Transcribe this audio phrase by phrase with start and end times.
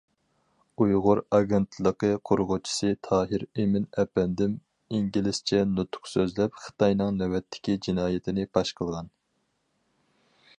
[0.83, 4.55] «ئۇيغۇر ئاگېنتلىقى» قۇرغۇچىسى تاھىر ئىمىن ئەپەندىم
[4.99, 9.13] ئىنگلىزچە نۇتۇق سۆزلەپ خىتاينىڭ نۆۋەتتىكى جىنايىتىنى پاش قىلغان.